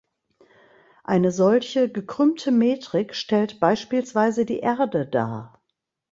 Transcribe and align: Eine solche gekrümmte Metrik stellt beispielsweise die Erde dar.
Eine 1.03 1.31
solche 1.31 1.87
gekrümmte 1.87 2.49
Metrik 2.49 3.13
stellt 3.13 3.59
beispielsweise 3.59 4.47
die 4.47 4.57
Erde 4.57 5.05
dar. 5.05 5.61